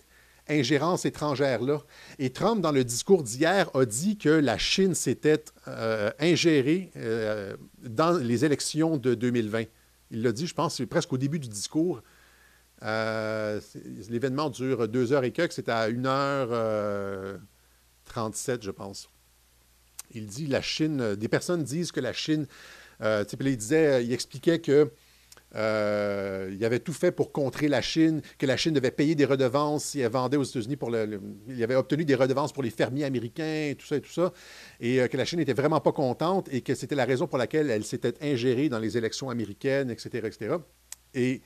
[0.49, 1.79] ingérence étrangère-là.
[2.19, 7.55] Et Trump, dans le discours d'hier, a dit que la Chine s'était euh, ingérée euh,
[7.83, 9.63] dans les élections de 2020.
[10.11, 12.01] Il l'a dit, je pense, presque au début du discours.
[12.83, 13.59] Euh,
[14.09, 19.09] l'événement dure deux heures et quelques, c'est à 1h37, je pense.
[20.11, 22.47] Il dit la Chine, des personnes disent que la Chine,
[23.01, 24.91] il disait, il expliquait que
[25.55, 29.25] euh, il avait tout fait pour contrer la Chine, que la Chine devait payer des
[29.25, 30.91] redevances si elle vendait aux États-Unis pour
[31.47, 34.33] Il avait obtenu des redevances pour les fermiers américains, tout ça et tout ça.
[34.79, 37.37] Et euh, que la Chine n'était vraiment pas contente et que c'était la raison pour
[37.37, 40.55] laquelle elle s'était ingérée dans les élections américaines, etc., etc.
[41.13, 41.41] Et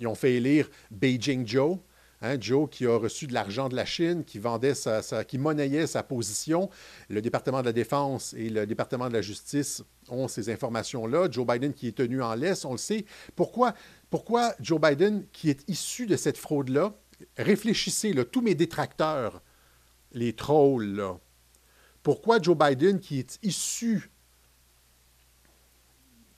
[0.00, 1.78] ils ont fait élire Beijing Joe,
[2.20, 5.86] Hein, Joe qui a reçu de l'argent de la Chine, qui vendait sa, qui monnayait
[5.86, 6.68] sa position.
[7.08, 11.28] Le département de la Défense et le département de la Justice ont ces informations-là.
[11.30, 13.04] Joe Biden qui est tenu en laisse, on le sait.
[13.36, 13.72] Pourquoi,
[14.10, 16.92] pourquoi Joe Biden, qui est issu de cette fraude-là,
[17.36, 19.40] réfléchissez, tous mes détracteurs,
[20.12, 21.04] les trolls,
[22.02, 24.10] pourquoi Joe Biden, qui est issu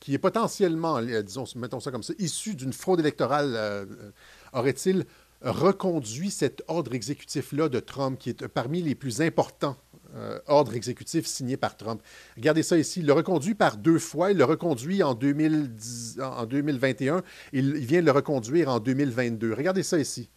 [0.00, 4.10] qui est potentiellement, disons, mettons ça comme ça, issu d'une fraude électorale, euh, euh,
[4.54, 5.04] aurait-il
[5.42, 9.76] reconduit cet ordre exécutif-là de Trump, qui est parmi les plus importants
[10.16, 12.02] euh, ordres exécutifs signés par Trump.
[12.36, 12.98] Regardez ça ici.
[12.98, 14.32] Il l'a reconduit par deux fois.
[14.32, 17.22] Il l'a reconduit en, 2010, en 2021.
[17.52, 19.54] Il, vient le reconduire en 2022.
[19.54, 20.28] Regardez ça ici.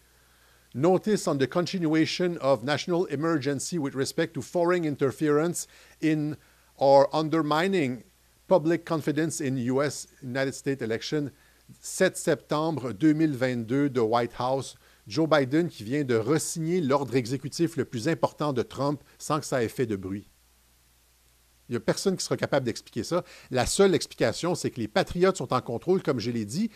[0.75, 5.67] Notice on the continuation of national emergency with respect to foreign interference
[6.03, 6.35] in
[6.77, 8.03] or undermining
[8.47, 10.07] public confidence in U.S.
[10.21, 11.31] United States election.
[11.81, 14.75] 7 septembre 2022 de White House.
[15.07, 19.45] Joe Biden qui vient de resigner l'ordre exécutif le plus important de Trump sans que
[19.45, 20.29] ça ait fait de bruit.
[21.69, 23.23] Il n'y a personne qui sera capable d'expliquer ça.
[23.49, 26.69] La seule explication, c'est que les patriotes sont en contrôle, comme je l'ai dit.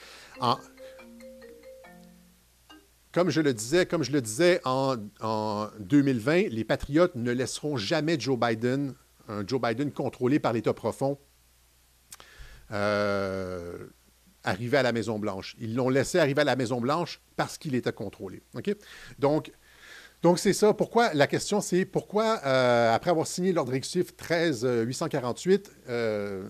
[3.11, 4.95] Comme je le disais, comme je le disais en,
[5.79, 8.93] 2020, les patriotes ne laisseront jamais Joe Biden,
[9.45, 11.17] Joe Biden contrôlé par l'État profond,
[12.71, 13.87] euh,
[14.47, 15.55] arriver à la Maison-Blanche.
[15.59, 18.41] Ils l'ont laissé arriver à la Maison-Blanche parce qu'il était contrôlé.
[19.19, 19.51] Donc,
[20.23, 20.73] donc c'est ça.
[20.73, 26.43] Pourquoi La question, c'est pourquoi, euh, après avoir signé l'ordre exécutif 13848 euh,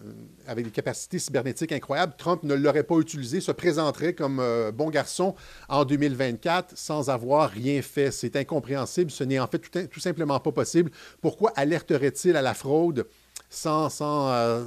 [0.48, 4.90] avec des capacités cybernétiques incroyables, Trump ne l'aurait pas utilisé, se présenterait comme euh, bon
[4.90, 5.36] garçon
[5.68, 8.12] en 2024 sans avoir rien fait.
[8.12, 9.12] C'est incompréhensible.
[9.12, 10.90] Ce n'est en fait tout, tout, simplement pas possible.
[11.22, 13.06] Pourquoi alerterait-il à la fraude
[13.50, 14.66] sans, sans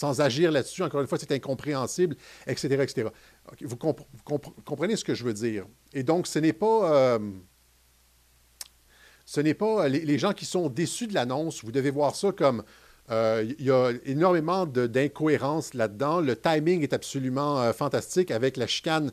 [0.00, 0.82] sans agir là-dessus.
[0.82, 2.68] Encore une fois, c'est incompréhensible, etc.
[2.82, 3.08] etc.
[3.60, 5.66] Vous, comprenez ce que je veux dire?
[5.92, 6.92] Et donc, ce n'est pas...
[6.92, 7.18] Euh,
[9.26, 12.64] ce n'est pas les, gens qui sont déçus de l'annonce, vous devez voir ça comme
[13.12, 16.20] euh, il y a énormément d'incohérences là-dedans.
[16.20, 19.12] Le timing est absolument euh, fantastique avec la chicane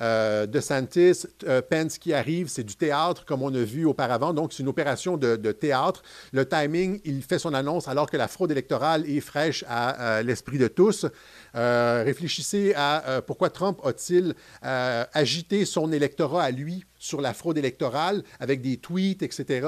[0.00, 4.34] euh, de Santis, euh, Pence qui arrive, c'est du théâtre comme on a vu auparavant.
[4.34, 6.02] Donc, c'est une opération de, théâtre.
[6.32, 10.58] Le timing, il fait son annonce alors que la fraude électorale est fraîche à, l'esprit
[10.58, 11.06] de tous.
[11.54, 18.22] Euh, réfléchissez à pourquoi Trump a-t-il agité son électorat à lui sur la fraude électorale
[18.40, 19.66] avec des tweets, etc.,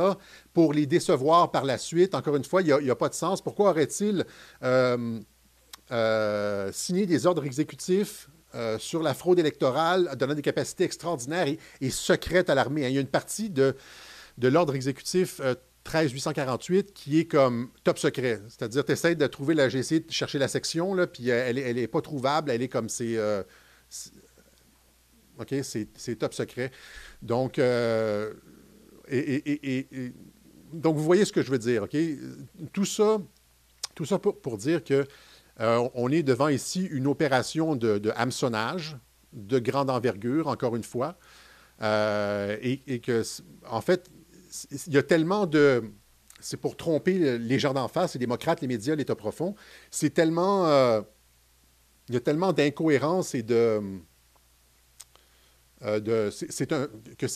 [0.52, 2.14] pour les décevoir par la suite.
[2.14, 3.40] Encore une fois, il n'y a, pas de sens.
[3.40, 4.24] Pourquoi aurait-il
[6.72, 11.46] signé des ordres exécutifs euh, sur la fraude électorale, donnant des capacités extraordinaires
[11.80, 12.86] et, secrètes à l'armée.
[12.86, 12.88] Hein.
[12.88, 13.76] Il y a une partie de,
[14.38, 15.40] de l'ordre exécutif
[15.84, 18.40] 13848 euh, qui est comme top secret.
[18.48, 19.68] C'est-à-dire, tu essaies de trouver la.
[19.68, 22.50] De chercher la section, là, puis elle n'est elle est pas trouvable.
[22.50, 23.16] Elle est comme c'est.
[23.16, 23.42] Euh,
[25.38, 26.70] OK, c'est top secret.
[27.22, 27.60] Donc,
[30.72, 31.96] donc, vous voyez ce que je veux dire, OK?
[32.72, 33.18] Tout ça,
[33.94, 35.06] tout ça pour, pour dire que
[35.60, 38.96] euh, on est devant ici une opération de, hameçonnage
[39.32, 41.16] de grande envergure, encore une fois,
[41.82, 43.22] euh, et, que,
[43.68, 44.08] en fait,
[44.86, 45.84] il y a tellement de...
[46.40, 49.54] C'est pour tromper les gens d'en face, les démocrates, les médias, l'État profond.
[49.90, 50.66] C'est tellement...
[50.68, 51.02] Euh,
[52.08, 53.80] il y a tellement d'incohérences et de...
[55.82, 56.88] de c'est un...
[57.18, 57.26] Que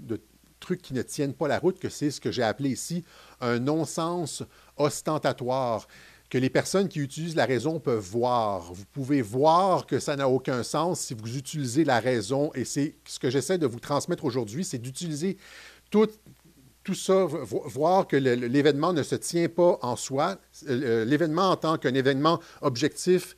[0.00, 0.20] de
[0.60, 3.04] trucs qui ne tiennent pas la route, que c'est ce que j'ai appelé ici
[3.40, 4.42] un non-sens
[4.76, 5.86] ostentatoire
[6.34, 8.72] que les personnes qui utilisent la raison peuvent voir.
[8.72, 12.50] Vous pouvez voir que ça n'a aucun sens si vous utilisez la raison.
[12.56, 15.36] Et c'est ce que j'essaie de vous transmettre aujourd'hui, c'est d'utiliser
[15.92, 16.08] tout,
[16.82, 20.38] tout ça, voir que l'événement ne se tient pas en soi.
[20.68, 23.36] Euh, l'événement en tant qu'un événement objectif,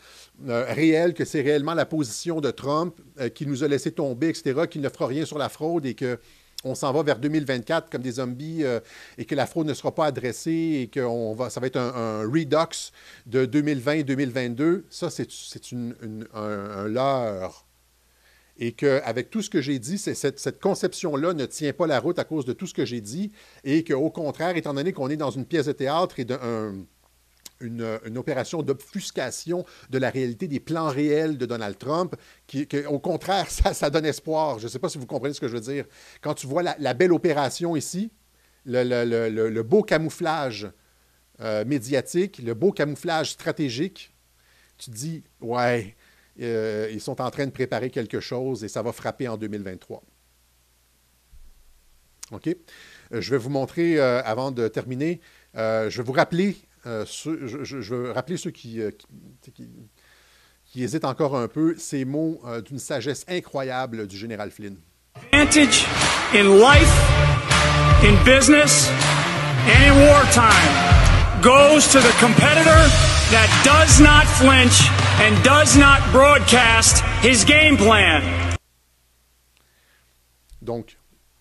[0.49, 4.31] euh, réel, que c'est réellement la position de Trump euh, qui nous a laissé tomber,
[4.31, 6.19] etc., qu'il ne fera rien sur la fraude et que
[6.65, 8.81] on s'en va vers 2024 comme des zombies euh,
[9.19, 11.01] et que la fraude ne sera pas adressée et que
[11.49, 12.93] ça va être un, redux
[13.27, 15.29] de 2020-2022, ça, c'est
[15.73, 17.65] un, leurre.
[18.59, 22.19] Et qu'avec tout ce que j'ai dit, cette, cette conception-là ne tient pas la route
[22.19, 23.31] à cause de tout ce que j'ai dit
[23.65, 26.75] et qu'au contraire, étant donné qu'on est dans une pièce de théâtre et d'un
[27.61, 32.17] une, opération d'obfuscation de la réalité des plans réels de Donald Trump,
[32.47, 34.59] qui, au contraire, ça, donne espoir.
[34.59, 35.87] Je ne sais pas si vous comprenez ce que je veux dire.
[36.21, 38.11] Quand tu vois la, belle opération ici,
[38.65, 40.69] le, beau camouflage
[41.41, 44.15] euh, médiatique, le beau camouflage stratégique,
[44.79, 45.97] tu te dis, ouais,
[46.41, 50.03] euh, ils sont en train de préparer quelque chose et ça va frapper en 2023.
[52.33, 52.49] OK?
[52.49, 55.21] Euh, je vais vous montrer, avant de terminer,
[55.55, 56.57] je vais vous rappeler,
[57.07, 58.81] ceux, je, veux rappeler ceux qui,
[59.43, 59.69] qui,
[60.65, 64.77] qui, hésitent encore un peu, ces mots d'une sagesse incroyable du général Flynn.
[65.33, 65.87] Advantage
[66.35, 66.93] in life,
[68.03, 68.91] in business,
[69.67, 70.97] and in wartime
[71.43, 72.89] goes to the competitor
[73.31, 74.89] that does not flinch
[75.21, 78.23] and does not broadcast his game plan.
[80.63, 80.97] Donc,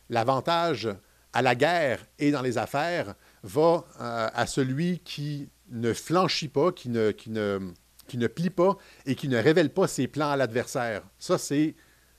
[0.10, 0.88] l'avantage
[1.34, 6.72] à la guerre et dans les affaires va euh, à celui qui ne flanchit pas,
[6.72, 7.60] qui ne, qui, ne,
[8.08, 11.04] qui ne plie pas et qui ne révèle pas ses plans à l'adversaire.
[11.20, 11.76] Ça, c'est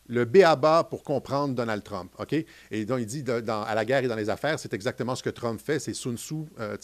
[0.08, 2.12] le B à bas pour comprendre Donald Trump.
[2.18, 2.34] OK?
[2.70, 5.30] Et donc, il dit à la guerre et dans les affaires, c'est exactement ce que
[5.30, 5.78] Trump fait.
[5.78, 6.76] C'est Sun Tzu, euh,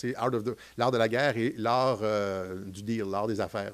[0.76, 3.72] l'art de la guerre et l'art euh, du deal, l'art des affaires.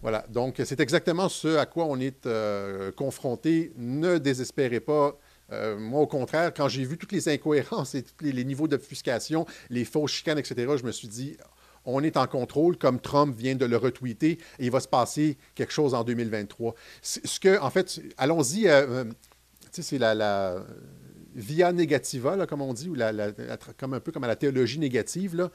[0.00, 0.24] Voilà.
[0.30, 3.72] Donc, c'est exactement ce à quoi on est euh, confronté.
[3.76, 5.18] Ne désespérez pas.
[5.50, 9.84] Moi, au contraire, quand j'ai vu toutes les incohérences et les, les niveaux d'obfuscation, les
[9.84, 11.36] fausses chicanes, etc., je me suis dit,
[11.84, 15.36] on est en contrôle, comme Trump vient de le retweeter, et il va se passer
[15.54, 16.74] quelque chose en 2023.
[17.02, 19.04] Ce que, en fait, allons-y, euh, euh,
[19.70, 20.64] c'est la,
[21.34, 22.96] via negativa, comme on dit, ou
[23.76, 25.50] comme un peu comme à la théologie négative,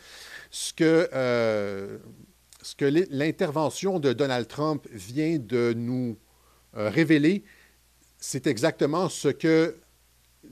[0.82, 1.98] euh,
[2.62, 6.18] ce que l'intervention de Donald Trump vient de nous
[6.74, 7.44] révéler,
[8.20, 9.78] c'est exactement ce que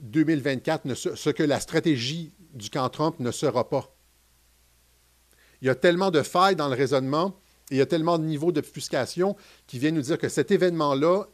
[0.00, 3.94] 2024, ce que la stratégie du camp Trump ne sera pas
[5.60, 7.34] il y a tellement de failles dans le raisonnement
[7.70, 11.24] et il y a tellement de niveaux d'obfuscation qui viennent nous dire que cet événement-là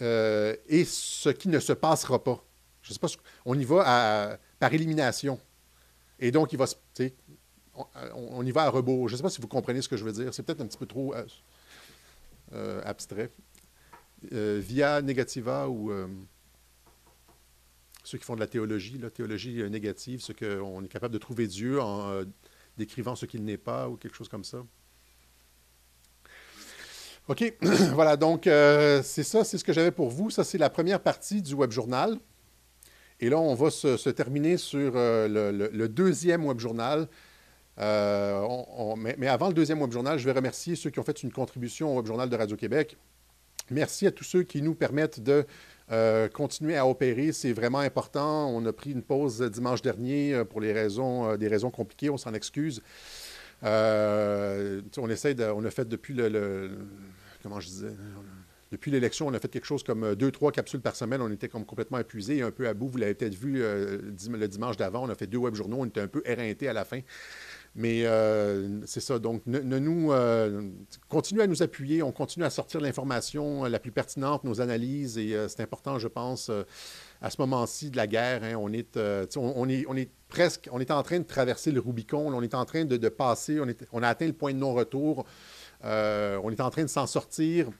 [0.00, 2.44] euh, est ce qui ne se passera pas.
[2.82, 3.08] Je sais pas,
[3.44, 5.38] on y va par élimination.
[6.20, 6.56] Et donc,
[8.14, 9.08] on, y va à rebours.
[9.08, 10.32] Je ne sais pas si vous comprenez ce que je veux dire.
[10.32, 11.14] C'est peut-être un petit peu trop
[12.52, 13.30] euh, abstrait.
[14.30, 15.92] Via negativa ou
[18.04, 21.46] ceux qui font de la théologie, la théologie négative, ce qu'on est capable de trouver
[21.46, 22.22] Dieu en
[22.76, 24.64] décrivant ce qu'il n'est pas ou quelque chose comme ça.
[27.28, 27.54] OK,
[27.92, 30.30] voilà, donc euh, c'est ça, c'est ce que j'avais pour vous.
[30.30, 32.18] Ça, c'est la première partie du web journal.
[33.20, 37.06] Et là, on va se, terminer sur euh, le, deuxième web journal.
[37.80, 41.22] Euh, mais, mais, avant le deuxième web journal, je vais remercier ceux qui ont fait
[41.22, 42.96] une contribution au web journal de Radio-Québec.
[43.70, 45.44] Merci à tous ceux qui nous permettent de
[45.90, 48.48] euh, continuer à opérer, c'est vraiment important.
[48.50, 52.10] On a pris une pause dimanche dernier euh, pour les raisons, euh, des raisons compliquées,
[52.10, 52.82] on s'en excuse.
[53.62, 53.68] on
[54.96, 56.70] on a fait depuis le,
[57.42, 57.92] comment je disais,
[58.70, 61.22] depuis l'élection, on a fait quelque chose comme deux, trois capsules par semaine.
[61.22, 62.88] On était comme complètement épuisés, un peu à bout.
[62.88, 65.04] Vous l'avez peut-être vu le dimanche d'avant.
[65.04, 65.78] On a fait deux web journaux.
[65.80, 67.00] On était un peu éreintés à la fin.
[67.78, 69.20] Mais euh, c'est ça.
[69.20, 70.68] Donc, ne, nous euh,
[71.08, 72.02] continuez à nous appuyer.
[72.02, 75.16] On continue à sortir l'information la plus pertinente, nos analyses.
[75.16, 76.50] Et euh, c'est important, je pense,
[77.22, 78.42] à ce moment-ci de la guerre.
[78.42, 78.98] Hein, on, est,
[79.36, 82.34] on, est, on est presque, on est en train de traverser le Rubicon.
[82.34, 83.60] On est en train de, passer.
[83.60, 85.24] On, est, on, a atteint le point de non-retour.
[85.84, 87.70] on est en train de s'en sortir.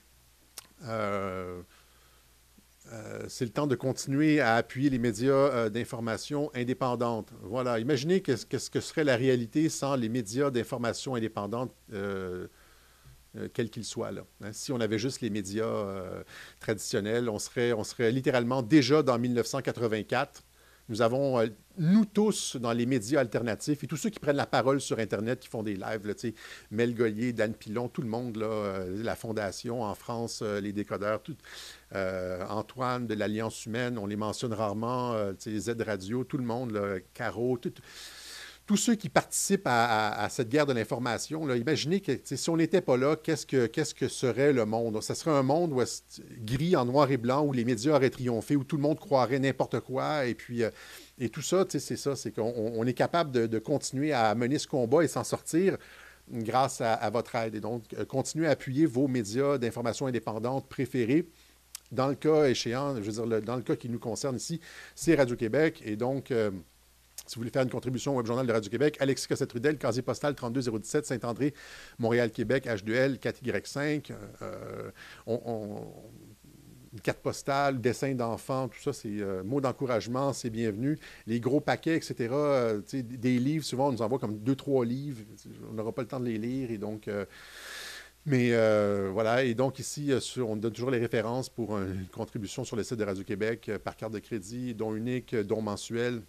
[2.93, 7.33] Euh, c'est le temps de continuer à appuyer les médias euh, d'information indépendantes.
[7.43, 7.79] Voilà.
[7.79, 12.47] Imaginez qu'est-ce que serait la réalité sans les médias d'information indépendantes, euh,
[13.53, 14.11] quels qu'ils soient.
[14.43, 14.53] Hein.
[14.53, 15.85] si on avait juste les médias
[16.61, 20.43] traditionnels, on serait, on serait littéralement déjà dans 1984
[20.89, 21.47] nous avons, euh,
[21.77, 25.41] nous tous, dans les médias alternatifs, et tous ceux qui prennent la parole sur Internet,
[25.41, 26.33] qui font des lives,
[26.71, 31.23] Mel Gollier, Dan Pilon, tout le monde, euh, la Fondation en France, euh, les décodeurs,
[31.23, 31.37] tout,
[31.95, 36.79] Antoine de l'Alliance humaine, on les mentionne rarement, Z Radio, tout le monde,
[37.15, 37.73] Caro, tout,
[38.69, 42.99] tous ceux qui participent à, cette guerre de l'information, imaginez que si on n'était pas
[42.99, 45.03] là, qu'est-ce que, serait le monde?
[45.03, 45.75] Ce serait un monde
[46.45, 49.39] gris en noir et blanc où les médias auraient triomphé, où tout le monde croirait
[49.39, 50.27] n'importe quoi.
[50.27, 50.71] Et puis, euh,
[51.19, 55.03] et tout ça, c'est ça, c'est qu'on est capable de, continuer à mener ce combat
[55.03, 55.79] et s'en sortir
[56.31, 57.55] grâce à, votre aide.
[57.55, 61.27] Et donc, euh, continuez à appuyer vos médias d'information indépendante préférés.
[61.91, 64.61] Dans le cas échéant, je veux dire, dans le cas qui nous concerne ici,
[64.95, 65.81] c'est Radio-Québec.
[65.87, 66.51] Et donc, euh,
[67.29, 70.35] si vous voulez faire une contribution au Web Journal de Radio-Québec, Alexis Cossette-Rudel, casier postal
[70.35, 71.55] 32017, Saint-André,
[71.99, 74.13] Montréal-Québec, H2L, 4Y5.
[74.43, 74.91] Euh,
[76.91, 80.99] une carte postale, dessin d'enfants, tout ça, c'est euh, mots d'encouragement, c'est bienvenu.
[81.27, 85.21] Les gros paquets, etc., euh, des livres, souvent, on nous envoie comme deux, trois livres.
[85.71, 86.71] On n'aura pas le temps de les lire.
[86.71, 87.11] Et donc,
[88.25, 88.53] mais
[89.11, 92.97] voilà, et donc ici, on donne toujours les références pour une contribution sur le site
[92.97, 96.23] de Radio-Québec par carte de crédit, don unique, don mensuel.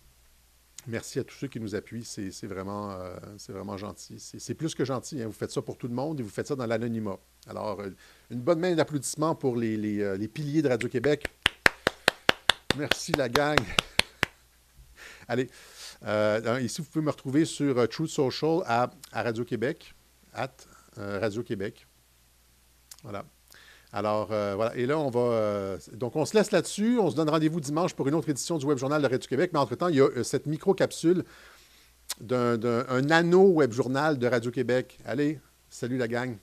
[0.87, 2.05] Merci à tous ceux qui nous appuient.
[2.05, 3.15] C'est vraiment, euh,
[3.49, 4.19] vraiment gentil.
[4.19, 5.21] C'est plus que gentil.
[5.21, 5.27] Hein.
[5.27, 7.17] Vous faites ça pour tout le monde et vous faites ça dans l'anonymat.
[7.47, 7.89] Alors, euh,
[8.29, 11.25] une bonne main d'applaudissements pour euh, les, piliers de Radio-Québec.
[12.77, 13.57] Merci, la gang.
[15.27, 15.49] Allez,
[16.63, 19.93] ici, vous pouvez me retrouver sur Truth Social à, à Radio-Québec,
[20.33, 20.55] at
[20.97, 21.85] Radio-Québec.
[23.03, 23.25] Voilà.
[23.91, 24.75] Alors, euh, voilà.
[24.75, 25.19] Et là, on va.
[25.19, 26.99] Euh, donc, on se laisse là-dessus.
[26.99, 29.51] On se donne rendez-vous dimanche pour une autre édition du Web Journal de Radio-Québec.
[29.53, 31.23] Mais entre-temps, il y a euh, cette micro-capsule
[32.21, 32.57] d'un
[33.01, 34.99] nano Web Journal de Radio-Québec.
[35.05, 36.37] Allez, salut la gang.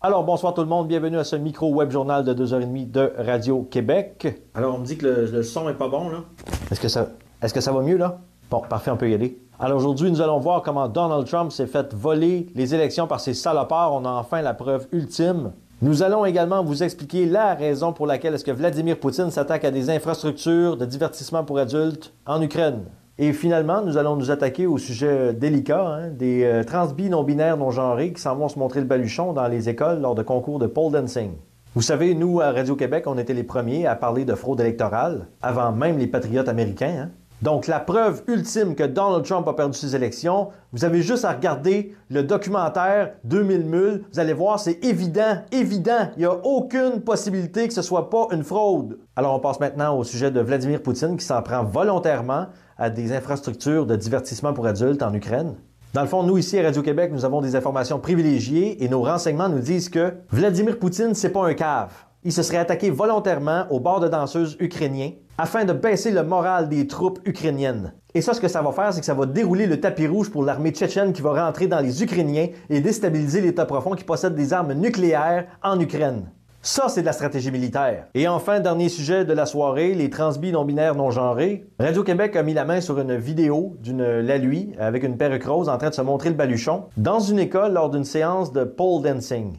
[0.00, 0.88] Alors, bonsoir tout le monde.
[0.88, 4.42] Bienvenue à ce micro Web Journal de 2h30 de Radio-Québec.
[4.54, 6.24] Alors, on me dit que le, son est pas bon, là.
[6.70, 7.10] Est-ce que, ça,
[7.42, 8.20] est que ça va mieux, là?
[8.50, 9.38] Bon, parfait, on peut y aller.
[9.62, 13.34] Alors aujourd'hui, nous allons voir comment Donald Trump s'est fait voler les élections par ses
[13.34, 13.92] salopards.
[13.92, 15.52] On a enfin la preuve ultime.
[15.82, 19.70] Nous allons également vous expliquer la raison pour laquelle est-ce que Vladimir Poutine s'attaque à
[19.70, 22.84] des infrastructures de divertissement pour adultes en Ukraine.
[23.18, 28.14] Et finalement, nous allons nous attaquer au sujet délicat hein, des euh, transbis non-binaires non-genrés
[28.14, 30.92] qui s'en vont se montrer le baluchon dans les écoles lors de concours de pole
[30.92, 31.32] dancing.
[31.74, 35.70] Vous savez, nous, à Radio-Québec, on était les premiers à parler de fraude électorale, avant
[35.70, 36.94] même les patriotes américains.
[37.02, 37.10] Hein.
[37.42, 41.32] Donc, la preuve ultime que Donald Trump a perdu ses élections, vous avez juste à
[41.32, 44.04] regarder le documentaire 2000 mules.
[44.12, 46.10] Vous allez voir, c'est évident, évident.
[46.16, 48.98] Il n'y a aucune possibilité que ce soit pas une fraude.
[49.16, 53.12] Alors, on passe maintenant au sujet de Vladimir Poutine qui s'en prend volontairement à des
[53.14, 55.54] infrastructures de divertissement pour adultes en Ukraine.
[55.94, 59.48] Dans le fond, nous ici à Radio-Québec, nous avons des informations privilégiées et nos renseignements
[59.48, 61.90] nous disent que Vladimir Poutine, c'est pas un cave.
[62.22, 66.68] Il se serait attaqué volontairement au bord de danseuses ukrainiens afin de baisser le moral
[66.68, 67.94] des troupes ukrainiennes.
[68.12, 70.30] Et ça, ce que ça va faire, c'est que ça va dérouler le tapis rouge
[70.30, 74.34] pour l'armée tchétchène qui va rentrer dans les Ukrainiens et déstabiliser l'État profond qui possède
[74.34, 76.30] des armes nucléaires en Ukraine.
[76.60, 78.08] Ça, c'est de la stratégie militaire.
[78.12, 81.66] Et enfin, dernier sujet de la soirée, les transbis non-binaires non-genrés.
[81.78, 85.78] Radio-Québec a mis la main sur une vidéo d'une Lalui avec une perruque rose en
[85.78, 89.56] train de se montrer le baluchon dans une école lors d'une séance de pole dancing.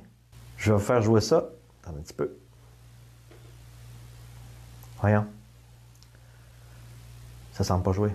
[0.57, 1.49] Je vais faire jouer ça.
[1.81, 2.40] Attends un petit peu.
[5.01, 5.25] Voyons.
[7.53, 8.11] Ça semble pas jouer.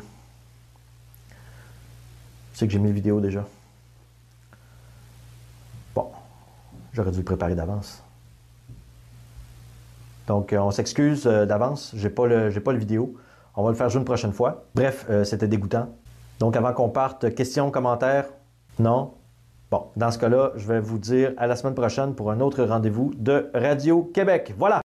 [2.55, 3.45] C'est que j'ai mis la vidéo déjà.
[5.95, 6.11] Bon,
[6.93, 8.03] j'aurais dû le préparer d'avance.
[10.27, 11.93] Donc, euh, on s'excuse euh, d'avance.
[11.95, 13.15] J'ai pas le, pas le vidéo.
[13.55, 14.65] On va le faire jouer une prochaine fois.
[14.75, 15.89] Bref, euh, c'était dégoûtant.
[16.39, 18.27] Donc, avant qu'on parte, questions, commentaires?
[18.79, 19.15] Non?
[19.71, 22.65] Bon, dans ce cas-là, je vais vous dire à la semaine prochaine pour un autre
[22.65, 24.55] rendez-vous de Radio Québec.
[24.59, 24.86] Voilà!